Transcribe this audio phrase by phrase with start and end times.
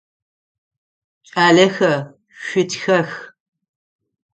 [1.31, 1.93] Кӏалэхэ,
[2.43, 3.09] шъутхэх!